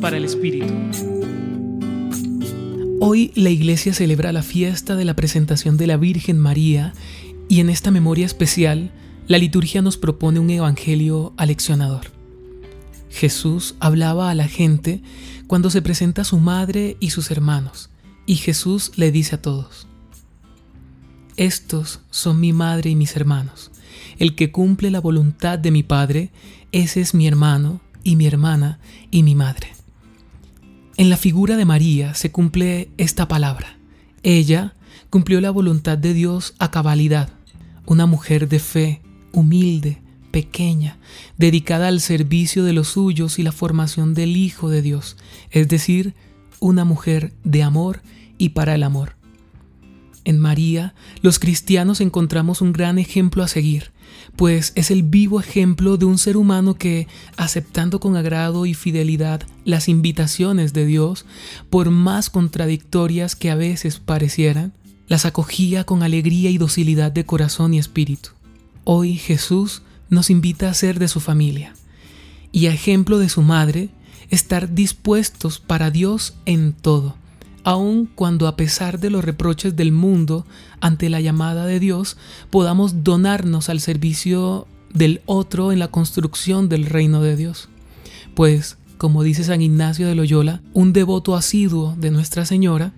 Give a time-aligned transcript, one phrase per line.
[0.00, 0.72] Para el Espíritu.
[3.00, 6.94] Hoy la iglesia celebra la fiesta de la presentación de la Virgen María
[7.50, 8.90] y en esta memoria especial
[9.28, 12.06] la liturgia nos propone un evangelio aleccionador.
[13.10, 15.02] Jesús hablaba a la gente
[15.46, 17.90] cuando se presenta su madre y sus hermanos,
[18.26, 19.86] y Jesús le dice a todos,
[21.36, 23.70] Estos son mi madre y mis hermanos.
[24.18, 26.30] El que cumple la voluntad de mi Padre,
[26.72, 28.78] ese es mi hermano y mi hermana
[29.10, 29.68] y mi madre.
[30.96, 33.78] En la figura de María se cumple esta palabra.
[34.22, 34.74] Ella
[35.10, 37.30] cumplió la voluntad de Dios a cabalidad,
[37.86, 39.02] una mujer de fe,
[39.32, 40.98] humilde, pequeña,
[41.38, 45.16] dedicada al servicio de los suyos y la formación del Hijo de Dios,
[45.50, 46.14] es decir,
[46.60, 48.02] una mujer de amor
[48.38, 49.16] y para el amor.
[50.24, 53.90] En María, los cristianos encontramos un gran ejemplo a seguir,
[54.36, 59.42] pues es el vivo ejemplo de un ser humano que, aceptando con agrado y fidelidad
[59.64, 61.26] las invitaciones de Dios,
[61.70, 64.72] por más contradictorias que a veces parecieran,
[65.08, 68.30] las acogía con alegría y docilidad de corazón y espíritu.
[68.84, 71.74] Hoy Jesús nos invita a ser de su familia
[72.52, 73.88] y a ejemplo de su madre,
[74.30, 77.16] estar dispuestos para Dios en todo
[77.64, 80.46] aun cuando a pesar de los reproches del mundo
[80.80, 82.16] ante la llamada de Dios,
[82.50, 87.68] podamos donarnos al servicio del otro en la construcción del reino de Dios.
[88.34, 92.92] Pues, como dice San Ignacio de Loyola, un devoto asiduo de Nuestra Señora,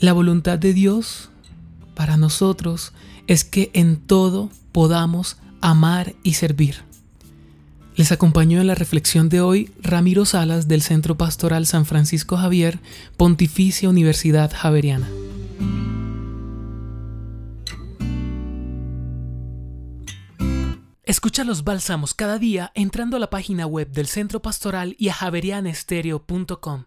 [0.00, 1.30] la voluntad de Dios
[1.94, 2.92] para nosotros
[3.26, 6.85] es que en todo podamos amar y servir.
[7.96, 12.78] Les acompañó en la reflexión de hoy Ramiro Salas del Centro Pastoral San Francisco Javier,
[13.16, 15.08] Pontificia Universidad Javeriana.
[21.04, 25.14] Escucha los bálsamos cada día entrando a la página web del Centro Pastoral y a
[25.14, 26.84] javerianestereo.com.